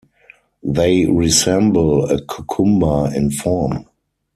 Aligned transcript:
They 0.63 1.05
resemble 1.05 2.05
a 2.09 2.19
cucumber 2.25 3.11
in 3.13 3.29
form. 3.29 3.85